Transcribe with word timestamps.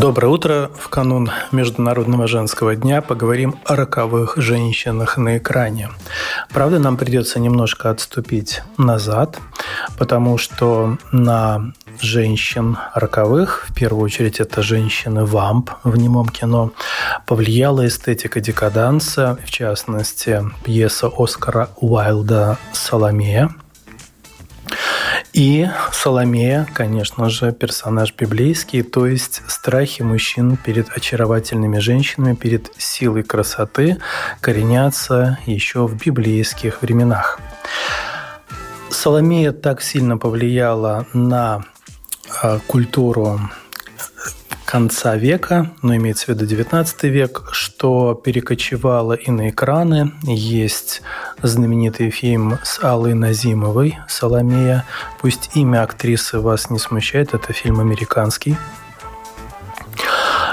Доброе 0.00 0.28
утро. 0.28 0.70
В 0.78 0.90
канун 0.90 1.30
Международного 1.52 2.28
женского 2.28 2.76
дня 2.76 3.00
поговорим 3.00 3.54
о 3.64 3.76
роковых 3.76 4.36
женщинах 4.36 5.16
на 5.16 5.38
экране. 5.38 5.88
Правда, 6.50 6.78
нам 6.78 6.98
придется 6.98 7.40
немножко 7.40 7.88
отступить 7.88 8.60
назад, 8.76 9.40
потому 9.96 10.36
что 10.36 10.98
на 11.12 11.72
женщин 11.98 12.76
роковых, 12.94 13.64
в 13.70 13.74
первую 13.74 14.04
очередь 14.04 14.38
это 14.38 14.60
женщины 14.60 15.24
вамп 15.24 15.70
в 15.82 15.96
немом 15.96 16.28
кино, 16.28 16.72
повлияла 17.24 17.86
эстетика 17.86 18.40
декаданса, 18.42 19.38
в 19.46 19.50
частности, 19.50 20.44
пьеса 20.62 21.10
Оскара 21.16 21.70
Уайлда 21.80 22.58
«Соломея», 22.74 23.48
и 25.36 25.68
Соломея, 25.92 26.66
конечно 26.72 27.28
же, 27.28 27.52
персонаж 27.52 28.14
библейский, 28.18 28.82
то 28.82 29.06
есть 29.06 29.42
страхи 29.46 30.00
мужчин 30.00 30.56
перед 30.56 30.88
очаровательными 30.88 31.78
женщинами, 31.78 32.34
перед 32.34 32.72
силой 32.78 33.22
красоты 33.22 33.98
коренятся 34.40 35.38
еще 35.44 35.86
в 35.86 35.94
библейских 35.94 36.80
временах. 36.80 37.38
Соломея 38.88 39.52
так 39.52 39.82
сильно 39.82 40.16
повлияла 40.16 41.06
на 41.12 41.66
а, 42.40 42.58
культуру 42.66 43.38
конца 44.76 45.16
века, 45.16 45.70
но 45.80 45.96
имеется 45.96 46.26
в 46.26 46.28
виду 46.28 46.44
19 46.44 47.04
век, 47.04 47.48
что 47.52 48.12
перекочевало 48.12 49.14
и 49.14 49.30
на 49.30 49.48
экраны. 49.48 50.12
Есть 50.24 51.00
знаменитый 51.40 52.10
фильм 52.10 52.58
с 52.62 52.84
Аллой 52.84 53.14
Назимовой 53.14 53.96
«Соломея». 54.06 54.84
Пусть 55.18 55.56
имя 55.56 55.82
актрисы 55.82 56.40
вас 56.40 56.68
не 56.68 56.78
смущает, 56.78 57.32
это 57.32 57.54
фильм 57.54 57.80
американский. 57.80 58.56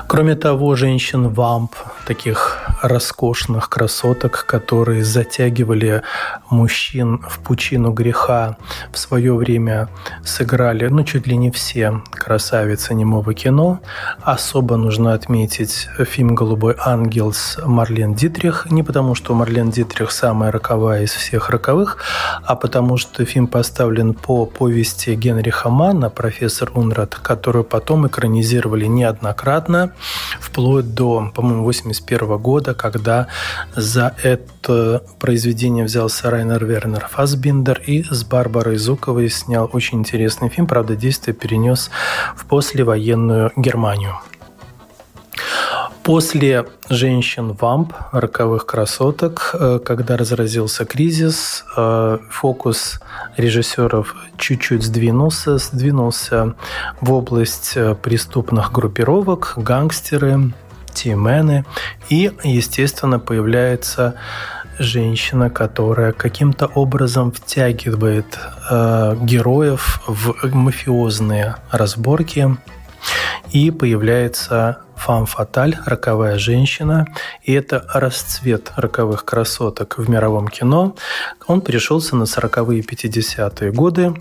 Кроме 0.07 0.35
того, 0.35 0.75
женщин-вамп, 0.75 1.75
таких 2.05 2.59
роскошных 2.81 3.69
красоток, 3.69 4.45
которые 4.45 5.03
затягивали 5.03 6.03
мужчин 6.49 7.19
в 7.27 7.39
пучину 7.39 7.91
греха, 7.91 8.57
в 8.91 8.97
свое 8.97 9.33
время 9.33 9.89
сыграли, 10.23 10.87
ну, 10.87 11.03
чуть 11.03 11.27
ли 11.27 11.37
не 11.37 11.49
все 11.51 12.01
красавицы 12.11 12.93
немого 12.93 13.33
кино. 13.33 13.79
Особо 14.21 14.77
нужно 14.77 15.13
отметить 15.13 15.87
фильм 16.05 16.35
«Голубой 16.35 16.75
ангел» 16.77 17.33
с 17.33 17.59
Марлен 17.65 18.13
Дитрих, 18.13 18.67
не 18.69 18.83
потому 18.83 19.15
что 19.15 19.33
Марлен 19.33 19.71
Дитрих 19.71 20.11
самая 20.11 20.51
роковая 20.51 21.03
из 21.03 21.11
всех 21.11 21.49
роковых, 21.49 21.97
а 22.43 22.55
потому 22.55 22.97
что 22.97 23.25
фильм 23.25 23.47
поставлен 23.47 24.13
по 24.13 24.45
повести 24.45 25.15
Генриха 25.15 25.69
Манна 25.69 26.09
«Профессор 26.09 26.71
Унрад», 26.73 27.15
которую 27.15 27.63
потом 27.63 28.07
экранизировали 28.07 28.85
неоднократно 28.85 29.93
вплоть 30.39 30.93
до, 30.93 31.31
по-моему, 31.33 31.63
81 31.93 32.37
года, 32.37 32.73
когда 32.73 33.27
за 33.75 34.15
это 34.23 35.03
произведение 35.19 35.85
взялся 35.85 36.29
Райнер 36.29 36.65
Вернер 36.65 37.07
Фасбиндер 37.09 37.81
и 37.85 38.03
с 38.03 38.23
Барбарой 38.23 38.77
Зуковой 38.77 39.29
снял 39.29 39.69
очень 39.71 39.99
интересный 39.99 40.49
фильм. 40.49 40.67
Правда, 40.67 40.95
действие 40.95 41.35
перенес 41.35 41.89
в 42.35 42.45
послевоенную 42.45 43.51
Германию. 43.55 44.17
После 46.03 46.65
женщин-вамп, 46.89 47.93
роковых 48.11 48.65
красоток, 48.65 49.51
э, 49.53 49.79
когда 49.79 50.17
разразился 50.17 50.83
кризис, 50.83 51.63
э, 51.77 52.17
фокус 52.29 52.99
режиссеров 53.37 54.13
чуть-чуть 54.37 54.83
сдвинулся, 54.83 55.57
сдвинулся 55.59 56.55
в 56.99 57.13
область 57.13 57.77
э, 57.77 57.95
преступных 57.95 58.73
группировок, 58.73 59.53
гангстеры, 59.55 60.51
тимены, 60.93 61.65
и, 62.09 62.31
естественно, 62.43 63.19
появляется 63.19 64.15
женщина, 64.79 65.49
которая 65.49 66.13
каким-то 66.13 66.67
образом 66.67 67.31
втягивает 67.31 68.39
э, 68.69 69.15
героев 69.21 70.01
в 70.07 70.55
мафиозные 70.55 71.55
разборки, 71.71 72.57
и 73.51 73.71
появляется 73.71 74.79
фам-фаталь, 74.95 75.77
роковая 75.85 76.37
женщина, 76.37 77.05
и 77.43 77.53
это 77.53 77.85
расцвет 77.93 78.71
роковых 78.75 79.25
красоток 79.25 79.97
в 79.97 80.09
мировом 80.09 80.47
кино. 80.47 80.95
Он 81.47 81.61
пришелся 81.61 82.15
на 82.15 82.23
40-е 82.23 82.79
и 82.79 82.81
50-е 82.81 83.71
годы, 83.71 84.13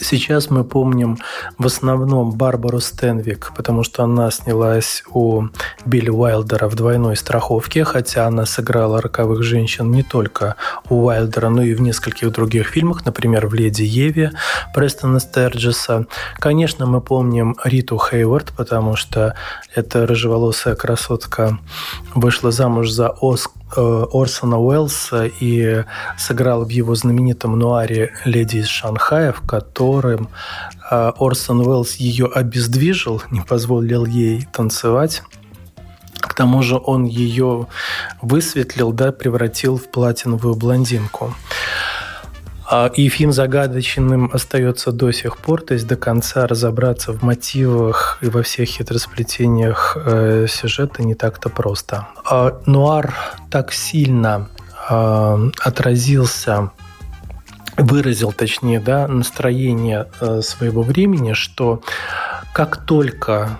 Сейчас 0.00 0.48
мы 0.48 0.62
помним 0.62 1.18
в 1.58 1.66
основном 1.66 2.30
Барбару 2.32 2.78
Стенвик, 2.78 3.52
потому 3.56 3.82
что 3.82 4.04
она 4.04 4.30
снялась 4.30 5.02
у 5.12 5.48
Билли 5.84 6.10
Уайлдера 6.10 6.68
в 6.68 6.76
двойной 6.76 7.16
страховке, 7.16 7.84
хотя 7.84 8.26
она 8.26 8.46
сыграла 8.46 9.02
роковых 9.02 9.42
женщин 9.42 9.90
не 9.90 10.04
только 10.04 10.54
у 10.88 11.06
Уайлдера, 11.06 11.48
но 11.48 11.62
и 11.62 11.74
в 11.74 11.80
нескольких 11.80 12.30
других 12.30 12.68
фильмах, 12.68 13.04
например, 13.04 13.48
в 13.48 13.54
«Леди 13.54 13.82
Еве» 13.82 14.32
Престона 14.72 15.18
Стерджеса. 15.18 16.06
Конечно, 16.38 16.86
мы 16.86 17.00
помним 17.00 17.56
Риту 17.64 17.98
Хейвард, 17.98 18.52
потому 18.56 18.94
что 18.94 19.34
эта 19.74 20.06
рыжеволосая 20.06 20.76
красотка 20.76 21.58
вышла 22.14 22.52
замуж 22.52 22.90
за 22.90 23.08
Оск 23.20 23.50
Э, 23.57 23.57
Орсона 23.76 24.58
Уэллса 24.58 25.26
и 25.26 25.84
сыграл 26.16 26.64
в 26.64 26.68
его 26.70 26.94
знаменитом 26.94 27.58
нуаре 27.58 28.12
«Леди 28.24 28.58
из 28.58 28.68
Шанхая», 28.68 29.32
в 29.32 29.40
котором 29.46 30.28
э, 30.90 31.12
Орсон 31.18 31.60
Уэллс 31.60 31.96
ее 31.96 32.26
обездвижил, 32.26 33.22
не 33.30 33.40
позволил 33.40 34.04
ей 34.04 34.46
танцевать. 34.52 35.22
К 36.20 36.34
тому 36.34 36.62
же 36.62 36.80
он 36.82 37.04
ее 37.04 37.66
высветлил, 38.22 38.92
да, 38.92 39.12
превратил 39.12 39.76
в 39.76 39.90
платиновую 39.90 40.54
блондинку. 40.54 41.34
А, 42.70 42.90
и 42.94 43.08
фильм 43.08 43.32
загадочным 43.32 44.30
остается 44.32 44.92
до 44.92 45.10
сих 45.10 45.38
пор, 45.38 45.62
то 45.62 45.72
есть 45.72 45.86
до 45.86 45.96
конца 45.96 46.46
разобраться 46.46 47.12
в 47.12 47.22
мотивах 47.22 48.18
и 48.20 48.28
во 48.28 48.42
всех 48.42 48.68
хитросплетениях 48.68 49.96
э, 49.96 50.46
сюжета 50.48 51.02
не 51.02 51.14
так-то 51.14 51.48
просто. 51.48 52.08
А, 52.24 52.60
нуар 52.66 53.14
так 53.50 53.72
сильно 53.72 54.50
э, 54.90 55.50
отразился 55.60 56.70
выразил, 57.78 58.32
точнее, 58.32 58.80
да, 58.80 59.08
настроение 59.08 60.08
э, 60.20 60.42
своего 60.42 60.82
времени, 60.82 61.32
что 61.32 61.80
как 62.52 62.84
только 62.84 63.56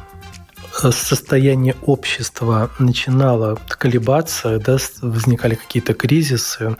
состояние 0.81 1.75
общества 1.83 2.71
начинало 2.78 3.59
колебаться, 3.69 4.59
да, 4.59 4.77
возникали 5.03 5.55
какие-то 5.55 5.94
кризисы, 5.94 6.77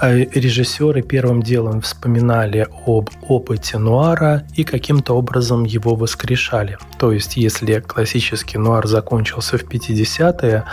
а 0.00 0.14
режиссеры 0.14 1.02
первым 1.02 1.42
делом 1.42 1.80
вспоминали 1.80 2.66
об 2.86 3.10
опыте 3.28 3.78
нуара 3.78 4.44
и 4.56 4.64
каким-то 4.64 5.14
образом 5.14 5.64
его 5.64 5.94
воскрешали. 5.94 6.78
То 6.98 7.12
есть, 7.12 7.36
если 7.36 7.80
классический 7.80 8.58
нуар 8.58 8.86
закончился 8.86 9.58
в 9.58 9.64
50-е, 9.64 10.64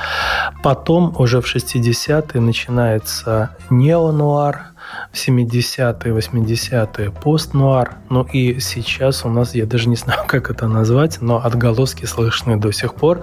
потом 0.63 1.15
уже 1.17 1.41
в 1.41 1.55
60-е 1.55 2.41
начинается 2.41 3.55
неонуар, 3.69 4.73
70-е, 5.13 6.13
80-е 6.13 7.11
пост-нуар. 7.11 7.97
Ну 8.09 8.23
и 8.23 8.59
сейчас 8.59 9.25
у 9.25 9.29
нас, 9.29 9.55
я 9.55 9.65
даже 9.65 9.89
не 9.89 9.95
знаю, 9.95 10.21
как 10.27 10.49
это 10.49 10.67
назвать, 10.67 11.21
но 11.21 11.43
отголоски 11.43 12.05
слышны 12.05 12.57
до 12.57 12.71
сих 12.71 12.93
пор. 12.93 13.21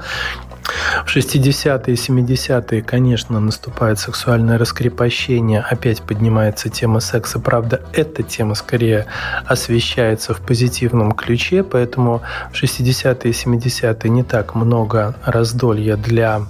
В 1.04 1.14
60-е 1.14 1.94
и 1.94 1.96
70-е, 1.96 2.82
конечно, 2.82 3.38
наступает 3.40 3.98
сексуальное 3.98 4.58
раскрепощение, 4.58 5.60
опять 5.60 6.02
поднимается 6.02 6.68
тема 6.70 7.00
секса. 7.00 7.38
Правда, 7.38 7.82
эта 7.92 8.22
тема 8.22 8.54
скорее 8.54 9.06
освещается 9.46 10.32
в 10.32 10.40
позитивном 10.40 11.12
ключе, 11.12 11.62
поэтому 11.62 12.22
в 12.52 12.62
60-е 12.62 13.30
и 13.30 13.34
70-е 13.34 14.10
не 14.10 14.22
так 14.22 14.54
много 14.54 15.14
раздолья 15.24 15.96
для 15.96 16.42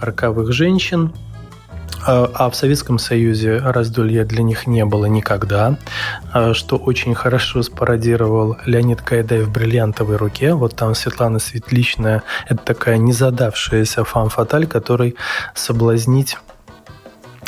роковых 0.00 0.52
женщин, 0.52 1.12
а, 2.06 2.30
а 2.34 2.50
в 2.50 2.56
Советском 2.56 2.98
Союзе 2.98 3.58
раздолья 3.58 4.24
для 4.24 4.42
них 4.42 4.66
не 4.66 4.84
было 4.84 5.06
никогда, 5.06 5.76
а, 6.32 6.54
что 6.54 6.76
очень 6.76 7.14
хорошо 7.14 7.62
спародировал 7.62 8.56
Леонид 8.66 9.02
Гайдай 9.04 9.42
в 9.42 9.50
«Бриллиантовой 9.50 10.16
руке». 10.16 10.54
Вот 10.54 10.74
там 10.74 10.94
Светлана 10.94 11.38
Светличная– 11.38 12.22
это 12.48 12.62
такая 12.64 12.96
незадавшаяся 12.96 14.04
фан-фаталь, 14.04 14.66
которой 14.66 15.16
соблазнить 15.54 16.36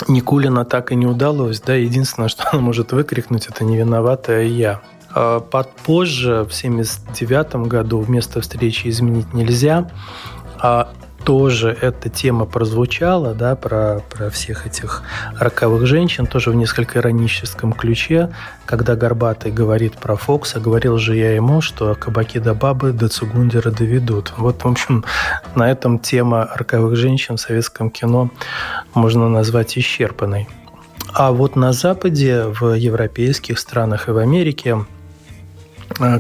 Никулина 0.09 0.65
так 0.65 0.93
и 0.93 0.97
не 0.97 1.07
удалось. 1.07 1.61
Да? 1.61 1.75
Единственное, 1.75 2.29
что 2.29 2.45
она 2.51 2.61
может 2.61 2.93
выкрикнуть, 2.93 3.47
это 3.47 3.65
«не 3.65 3.77
виноватая 3.77 4.45
я». 4.45 4.81
А, 5.15 5.41
позже, 5.41 6.45
в 6.45 6.55
1979 6.55 7.69
году, 7.69 8.01
вместо 8.01 8.41
встречи 8.41 8.89
изменить 8.89 9.33
нельзя, 9.33 9.89
тоже 11.25 11.77
эта 11.81 12.09
тема 12.09 12.45
прозвучала, 12.45 13.35
да, 13.35 13.57
про, 13.57 14.01
про 14.11 14.31
всех 14.31 14.67
этих 14.67 15.03
роковых 15.39 15.87
женщин, 15.87 16.27
тоже 16.27 16.51
в 16.51 16.55
несколько 16.55 16.99
ироническом 16.99 17.73
ключе, 17.73 18.31
когда 18.67 18.95
Горбатый 18.95 19.51
говорит 19.51 19.95
про 19.95 20.17
Фокса, 20.17 20.61
говорил 20.61 20.99
же 20.99 21.17
я 21.17 21.35
ему, 21.35 21.61
что 21.61 21.95
кабаки 21.95 22.39
до 22.39 22.55
бабы 22.55 22.93
до 22.93 23.09
Цугундера 23.09 23.71
доведут. 23.71 24.35
Вот, 24.37 24.63
в 24.65 24.69
общем, 24.69 25.05
на 25.55 25.71
этом 25.71 25.99
тема 25.99 26.51
роковых 26.55 26.97
женщин 26.97 27.37
в 27.37 27.41
советском 27.41 27.91
кино 27.91 28.31
можно 28.95 29.29
назвать 29.29 29.79
исчерпанной. 29.79 30.49
А 31.13 31.33
вот 31.33 31.57
на 31.57 31.73
Западе, 31.73 32.45
в 32.47 32.75
европейских 32.75 33.59
странах 33.59 34.09
и 34.09 34.13
в 34.13 34.19
Америке 34.19 34.85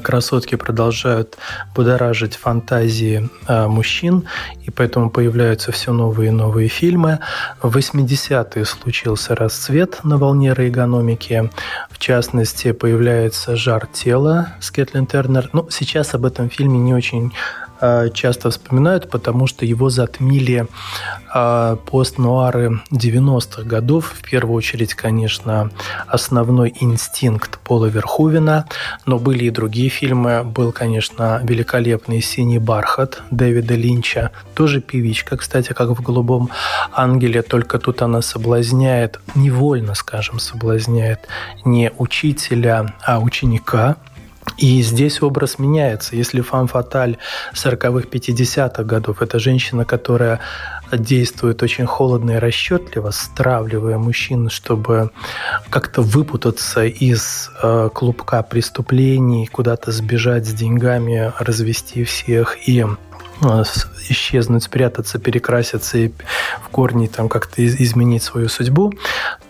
красотки 0.02 0.55
продолжают 0.56 1.37
будоражить 1.75 2.37
фантазии 2.37 3.28
э, 3.46 3.66
мужчин, 3.66 4.25
и 4.62 4.70
поэтому 4.70 5.11
появляются 5.11 5.72
все 5.72 5.93
новые 5.93 6.28
и 6.28 6.32
новые 6.32 6.69
фильмы. 6.69 7.20
В 7.62 7.76
80-е 7.76 8.64
случился 8.64 9.34
расцвет 9.34 10.05
на 10.05 10.19
волне 10.19 10.55
рейгономики. 10.55 11.50
В 11.90 11.99
частности, 11.99 12.72
появляется 12.72 13.56
«Жар 13.56 13.87
тела» 13.87 14.55
с 14.61 14.70
Кэтлин 14.70 15.06
Тернер. 15.06 15.50
Ну, 15.52 15.69
сейчас 15.70 16.14
об 16.14 16.25
этом 16.25 16.50
фильме 16.50 16.78
не 16.78 16.94
очень 16.94 17.32
Э, 17.74 17.74
часто 18.14 18.50
вспоминают, 18.50 19.10
потому 19.10 19.46
что 19.46 19.66
его 19.66 19.90
затмили 19.90 20.66
э, 21.34 21.76
постнуары 21.90 22.81
90-х 22.90 23.62
годов. 23.62 24.14
В 24.19 24.28
первую 24.28 24.56
очередь, 24.56 24.94
конечно, 24.94 25.70
основной 26.06 26.75
инстинкт 26.81 27.58
Пола 27.58 27.86
Верхувена, 27.86 28.66
но 29.06 29.19
были 29.19 29.44
и 29.44 29.50
другие 29.50 29.88
фильмы. 29.88 30.44
Был, 30.44 30.72
конечно, 30.72 31.40
великолепный 31.42 32.22
«Синий 32.22 32.58
бархат» 32.58 33.22
Дэвида 33.31 33.75
Линча, 33.75 34.31
тоже 34.54 34.81
певичка, 34.81 35.36
кстати, 35.36 35.72
как 35.72 35.90
в 35.90 36.02
«Голубом 36.02 36.50
ангеле», 36.92 37.42
только 37.42 37.78
тут 37.78 38.02
она 38.02 38.22
соблазняет, 38.22 39.20
невольно, 39.34 39.94
скажем, 39.94 40.38
соблазняет 40.38 41.28
не 41.64 41.90
учителя, 41.98 42.94
а 43.02 43.19
ученика– 43.19 43.96
и 44.56 44.83
здесь 44.83 45.23
образ 45.23 45.59
меняется. 45.59 46.17
Если 46.17 46.41
фан 46.41 46.67
фаталь 46.67 47.17
40-х, 47.55 48.09
50-х 48.09 48.85
годов– 48.85 49.17
это 49.23 49.39
женщина, 49.39 49.85
которая 49.85 50.41
действует 50.93 51.62
очень 51.62 51.87
холодно 51.87 52.33
и 52.33 52.37
расчетливо, 52.37 53.11
стравливая 53.11 53.99
мужчин, 53.99 54.51
чтобы 54.51 55.11
как-то 55.71 56.03
выпутаться 56.03 56.85
из 56.85 57.51
э, 57.62 57.89
клубка 57.93 58.43
преступлений, 58.43 59.47
куда-то 59.47 59.91
сбежать 59.91 60.47
с 60.47 60.53
деньгами, 60.53 61.33
развести 61.39 62.05
всех 62.05 62.69
и 62.69 62.85
Э, 63.43 63.65
исчезнуть, 64.09 64.62
спрятаться, 64.62 65.19
перекраситься 65.19 65.99
и 65.99 66.12
в 66.62 66.69
корне 66.69 67.09
там 67.09 67.29
как-то 67.29 67.65
изменить 67.67 68.23
свою 68.23 68.49
судьбу, 68.49 68.93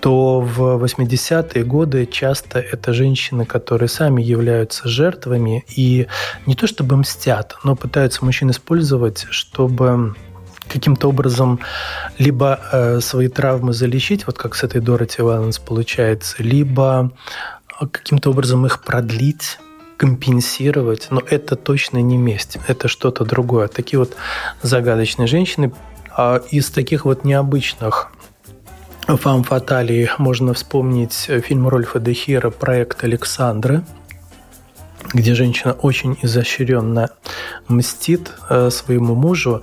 то 0.05 0.41
в 0.41 0.85
80-е 0.85 1.65
годы 1.65 2.05
часто 2.05 2.59
это 2.59 2.93
женщины, 2.93 3.47
которые 3.47 3.89
сами 3.89 4.21
являются 4.21 4.87
жертвами 4.87 5.65
и 5.75 6.09
не 6.45 6.55
то 6.55 6.67
чтобы 6.67 6.99
мстят, 6.99 7.56
но 7.65 7.75
пытаются 7.75 8.23
мужчин 8.23 8.51
использовать, 8.51 9.27
чтобы 9.31 10.15
каким-то 10.69 11.09
образом 11.09 11.61
либо 12.19 12.61
э, 12.71 13.01
свои 13.01 13.29
травмы 13.29 13.73
залечить, 13.73 14.27
вот 14.27 14.37
как 14.37 14.56
с 14.56 14.62
этой 14.62 14.83
Дороти 14.83 15.23
Валанс 15.23 15.59
получается, 15.59 16.43
либо 16.43 17.11
каким-то 17.91 18.29
образом 18.29 18.67
их 18.67 18.83
продлить, 18.85 19.59
компенсировать, 19.97 21.06
но 21.09 21.23
это 21.31 21.56
точно 21.56 22.03
не 22.03 22.19
месть, 22.19 22.59
это 22.67 22.89
что-то 22.89 23.25
другое. 23.25 23.69
Такие 23.69 23.99
вот 23.99 24.15
загадочные 24.61 25.29
женщины. 25.29 25.73
А 26.17 26.43
из 26.51 26.71
таких 26.71 27.06
вот 27.06 27.25
необычных 27.25 28.12
фам 29.06 29.45
фаталий 29.45 30.09
можно 30.19 30.55
вспомнить 30.55 31.12
фильм 31.12 31.69
Рольфа 31.69 32.01
Дехира 32.01 32.51
«Проект 32.51 33.05
Александры», 33.05 33.83
где 35.12 35.35
женщина 35.35 35.75
очень 35.75 36.17
изощренно 36.23 37.11
мстит 37.69 38.33
э, 38.49 38.71
своему 38.71 39.15
мужу. 39.15 39.62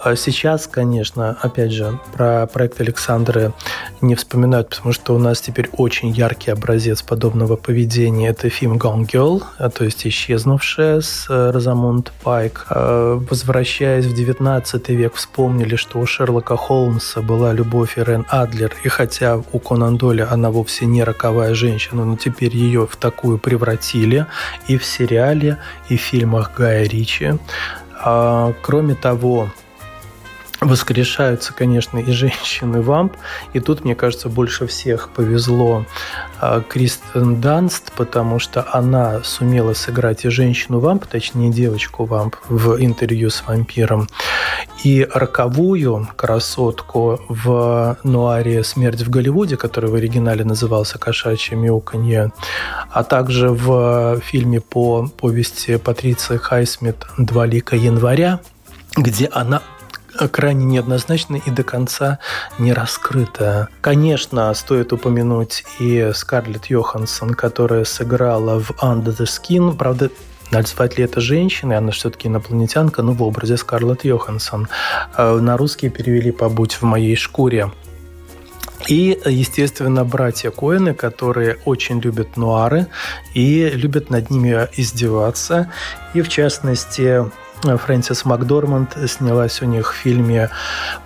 А 0.00 0.14
сейчас, 0.14 0.68
конечно, 0.68 1.36
опять 1.42 1.72
же, 1.72 1.98
про 2.12 2.46
проект 2.46 2.80
Александры 2.80 3.52
не 4.00 4.14
вспоминают, 4.14 4.68
потому 4.68 4.92
что 4.92 5.14
у 5.14 5.18
нас 5.18 5.40
теперь 5.40 5.68
очень 5.72 6.10
яркий 6.10 6.52
образец 6.52 7.02
подобного 7.02 7.56
поведения. 7.56 8.28
Это 8.28 8.48
фильм 8.48 8.76
Gone 8.76 9.06
Girl, 9.06 9.42
а, 9.58 9.70
то 9.70 9.84
есть 9.84 10.06
«Исчезнувшая» 10.06 11.00
с 11.00 11.26
э, 11.28 11.50
Розамунд 11.50 12.12
Пайк. 12.22 12.66
А, 12.70 13.16
возвращаясь 13.28 14.04
в 14.04 14.14
19 14.14 14.88
век, 14.90 15.14
вспомнили, 15.14 15.74
что 15.74 15.98
у 15.98 16.06
Шерлока 16.06 16.56
Холмса 16.56 17.20
была 17.20 17.52
любовь 17.52 17.98
Ирен 17.98 18.24
Адлер, 18.28 18.72
и 18.84 18.88
хотя 18.88 19.42
у 19.52 19.58
Конан 19.58 19.96
Доля 19.96 20.28
она 20.30 20.50
вовсе 20.50 20.86
не 20.86 21.02
роковая 21.02 21.54
женщина, 21.54 22.04
но 22.04 22.16
теперь 22.16 22.56
ее 22.56 22.86
в 22.86 22.96
такую 22.96 23.38
превратили 23.38 24.26
и 24.68 24.78
в 24.78 24.84
сериале, 24.84 25.58
и 25.88 25.96
в 25.96 26.00
фильмах 26.00 26.52
Гая 26.56 26.84
Ричи. 26.84 27.32
Кроме 28.62 28.94
того, 28.94 29.48
воскрешаются, 30.60 31.52
конечно, 31.52 31.98
и 31.98 32.10
женщины 32.12 32.82
вамп. 32.82 33.12
И 33.52 33.60
тут, 33.60 33.84
мне 33.84 33.94
кажется, 33.94 34.28
больше 34.28 34.66
всех 34.66 35.10
повезло 35.10 35.84
а, 36.40 36.60
Кристен 36.60 37.40
Данст, 37.40 37.92
потому 37.92 38.38
что 38.38 38.66
она 38.72 39.22
сумела 39.22 39.72
сыграть 39.74 40.24
и 40.24 40.30
женщину 40.30 40.80
вамп, 40.80 41.06
точнее 41.06 41.50
девочку 41.50 42.04
вамп 42.04 42.36
в 42.48 42.82
интервью 42.82 43.30
с 43.30 43.44
вампиром, 43.46 44.08
и 44.84 45.06
роковую 45.12 46.08
красотку 46.16 47.20
в 47.28 47.96
нуаре 48.02 48.64
«Смерть 48.64 49.02
в 49.02 49.10
Голливуде», 49.10 49.56
который 49.56 49.90
в 49.90 49.94
оригинале 49.94 50.44
назывался 50.44 50.98
«Кошачье 50.98 51.56
мяуканье», 51.56 52.32
а 52.90 53.04
также 53.04 53.50
в 53.50 54.20
фильме 54.20 54.60
по 54.60 55.08
повести 55.08 55.76
Патриции 55.76 56.36
Хайсмит 56.36 57.06
«Два 57.16 57.46
лика 57.46 57.76
января», 57.76 58.40
где 58.96 59.26
она 59.26 59.62
крайне 60.26 60.64
неоднозначно 60.64 61.36
и 61.36 61.50
до 61.50 61.62
конца 61.62 62.18
не 62.58 62.72
раскрыто. 62.72 63.68
Конечно, 63.80 64.52
стоит 64.54 64.92
упомянуть 64.92 65.64
и 65.78 66.10
Скарлетт 66.12 66.66
Йоханссон, 66.66 67.34
которая 67.34 67.84
сыграла 67.84 68.58
в 68.58 68.70
Under 68.82 69.16
the 69.16 69.26
Skin. 69.26 69.76
Правда, 69.76 70.10
Назвать 70.50 70.96
ли 70.96 71.04
это 71.04 71.20
женщиной, 71.20 71.76
она 71.76 71.90
все-таки 71.90 72.28
инопланетянка, 72.28 73.02
но 73.02 73.12
в 73.12 73.22
образе 73.22 73.58
Скарлетт 73.58 74.04
Йоханссон. 74.04 74.68
А 75.14 75.38
на 75.38 75.58
русский 75.58 75.90
перевели 75.90 76.32
«Побудь 76.32 76.72
в 76.72 76.82
моей 76.84 77.16
шкуре». 77.16 77.70
И, 78.86 79.20
естественно, 79.26 80.04
братья 80.04 80.50
Коэны, 80.50 80.94
которые 80.94 81.58
очень 81.64 82.00
любят 82.00 82.36
нуары 82.36 82.86
и 83.34 83.68
любят 83.68 84.08
над 84.08 84.30
ними 84.30 84.68
издеваться. 84.76 85.70
И, 86.14 86.22
в 86.22 86.28
частности, 86.28 87.24
Фрэнсис 87.62 88.24
Макдорманд 88.24 88.96
снялась 89.06 89.62
у 89.62 89.64
них 89.66 89.92
в 89.92 89.96
фильме 89.96 90.50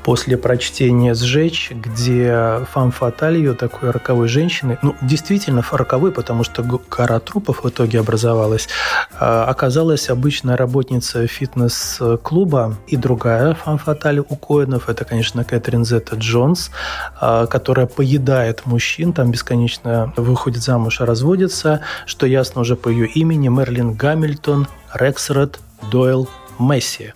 «После 0.05 0.37
прочтения 0.37 1.15
сжечь», 1.15 1.71
где 1.71 2.61
фам 2.71 2.91
фаталь 2.91 3.37
ее 3.37 3.55
такой 3.55 3.91
роковой 3.91 4.29
женщины, 4.29 4.79
ну, 4.83 4.95
действительно 5.03 5.63
роковой, 5.71 6.13
потому 6.13 6.45
что 6.45 6.63
гора 6.63 7.19
трупов 7.21 7.65
в 7.65 7.69
итоге 7.69 8.01
образовалась, 8.01 8.69
а, 9.19 9.45
оказалась 9.45 10.09
обычная 10.11 10.57
работница 10.57 11.27
фитнес-клуба. 11.27 12.77
И 12.87 12.97
другая 12.97 13.55
фам 13.55 13.79
фаталь 13.79 14.21
у 14.21 14.37
Коинов, 14.37 14.89
это, 14.89 15.05
конечно, 15.05 15.45
Кэтрин 15.45 15.85
Зетта 15.85 16.17
Джонс, 16.17 16.71
а, 17.21 17.47
которая 17.47 17.87
поедает 17.87 18.67
мужчин, 18.67 19.13
там 19.13 19.31
бесконечно 19.31 20.13
выходит 20.17 20.63
замуж 20.63 21.01
и 21.01 21.05
разводится, 21.05 21.81
что 22.07 22.27
ясно 22.27 22.61
уже 22.61 22.77
по 22.77 22.89
ее 22.89 23.07
имени, 23.07 23.49
Мерлин 23.49 23.95
Гамильтон, 23.95 24.67
Рексред, 24.95 25.59
Дойл, 25.91 26.29
Месси. 26.59 27.15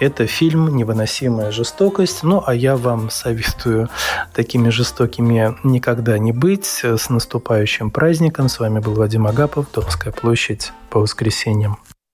Это 0.00 0.26
фильм 0.26 0.76
«Невыносимая 0.76 1.50
жестокость». 1.50 2.22
Ну, 2.22 2.42
а 2.44 2.54
я 2.54 2.76
вам 2.76 3.10
советую 3.10 3.88
такими 4.34 4.70
жестокими 4.70 5.56
никогда 5.62 6.18
не 6.18 6.32
быть. 6.32 6.84
С 6.84 7.08
наступающим 7.08 7.90
праздником. 7.90 8.48
С 8.48 8.58
вами 8.58 8.80
был 8.80 8.94
Вадим 8.94 9.26
Агапов, 9.26 9.66
Домская 9.72 10.12
площадь 10.12 10.72
по 10.90 11.00
воскресеньям. 11.00 11.78